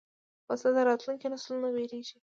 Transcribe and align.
وسله 0.49 0.71
د 0.75 0.79
راتلونکو 0.89 1.25
نسلونو 1.33 1.67
وېرېږي 1.71 2.17